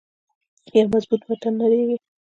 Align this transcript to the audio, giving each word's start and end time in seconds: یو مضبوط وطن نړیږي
یو 0.77 0.85
مضبوط 0.93 1.21
وطن 1.29 1.53
نړیږي 1.63 1.97